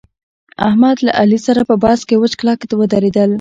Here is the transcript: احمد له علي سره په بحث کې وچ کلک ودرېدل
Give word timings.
احمد 0.67 0.97
له 1.05 1.11
علي 1.21 1.39
سره 1.47 1.61
په 1.69 1.75
بحث 1.83 2.01
کې 2.07 2.15
وچ 2.21 2.33
کلک 2.39 2.59
ودرېدل 2.79 3.29